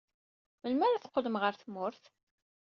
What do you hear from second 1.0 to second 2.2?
teqqlem ɣer tmurt?